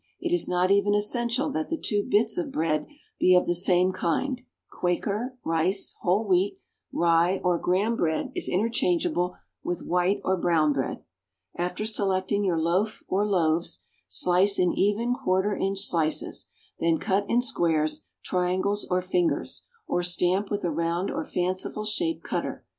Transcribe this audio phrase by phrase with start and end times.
[0.19, 2.87] It is not even essential that the two bits of bread
[3.19, 6.57] be of the same kind; Quaker, rice, whole wheat,
[6.91, 11.03] rye or graham bread is interchangeable with white or brown bread.
[11.55, 16.47] After selecting your loaf or loaves, slice in even, quarter inch slices;
[16.79, 22.23] then cut in squares, triangles or fingers, or stamp with a round or fanciful shaped
[22.23, 22.65] cutter.